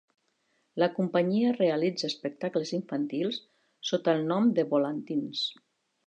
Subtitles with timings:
[0.83, 3.37] La companyia realitza espectacles infantils
[3.91, 5.43] sota el nom de Volantins.